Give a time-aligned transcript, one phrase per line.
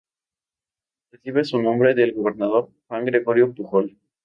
[1.11, 3.95] Recibe su nombre del gobernador Juan Gregorio Pujol.